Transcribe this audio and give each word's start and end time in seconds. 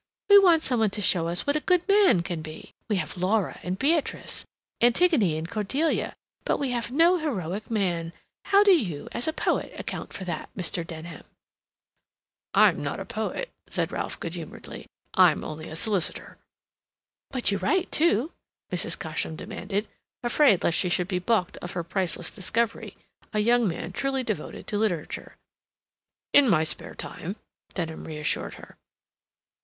We 0.29 0.39
want 0.39 0.63
some 0.63 0.79
one 0.79 0.89
to 0.97 0.99
show 1.01 1.27
us 1.27 1.45
what 1.45 1.55
a 1.55 1.59
good 1.59 1.87
man 1.87 2.23
can 2.23 2.41
be. 2.41 2.73
We 2.89 2.95
have 2.95 3.17
Laura 3.19 3.59
and 3.61 3.77
Beatrice, 3.77 4.45
Antigone 4.81 5.37
and 5.37 5.47
Cordelia, 5.47 6.15
but 6.43 6.57
we 6.57 6.71
have 6.71 6.89
no 6.89 7.17
heroic 7.17 7.69
man. 7.69 8.11
How 8.45 8.63
do 8.63 8.71
you, 8.71 9.09
as 9.11 9.27
a 9.27 9.31
poet, 9.31 9.71
account 9.79 10.11
for 10.11 10.23
that, 10.23 10.49
Mr. 10.57 10.83
Denham?" 10.83 11.23
"I'm 12.55 12.81
not 12.81 12.99
a 12.99 13.05
poet," 13.05 13.51
said 13.69 13.91
Ralph 13.91 14.19
good 14.19 14.33
humoredly. 14.33 14.87
"I'm 15.13 15.43
only 15.43 15.69
a 15.69 15.75
solicitor." 15.75 16.39
"But 17.29 17.51
you 17.51 17.59
write, 17.59 17.91
too?" 17.91 18.31
Mrs. 18.71 18.97
Cosham 18.97 19.35
demanded, 19.35 19.87
afraid 20.23 20.63
lest 20.63 20.79
she 20.79 20.89
should 20.89 21.07
be 21.09 21.19
balked 21.19 21.57
of 21.57 21.73
her 21.73 21.83
priceless 21.83 22.31
discovery, 22.31 22.95
a 23.33 23.39
young 23.39 23.67
man 23.67 23.91
truly 23.91 24.23
devoted 24.23 24.65
to 24.65 24.79
literature. 24.79 25.35
"In 26.33 26.49
my 26.49 26.63
spare 26.63 26.95
time," 26.95 27.35
Denham 27.75 28.05
reassured 28.05 28.55
her. 28.55 28.77